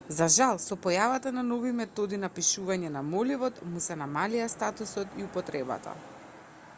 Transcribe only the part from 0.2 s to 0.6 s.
жал